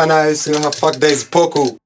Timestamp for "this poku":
0.96-1.76